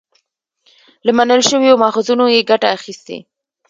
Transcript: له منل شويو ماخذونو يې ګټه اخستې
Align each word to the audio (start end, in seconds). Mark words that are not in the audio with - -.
له 1.05 1.11
منل 1.17 1.41
شويو 1.49 1.81
ماخذونو 1.83 2.25
يې 2.35 2.47
ګټه 2.49 2.67
اخستې 2.77 3.17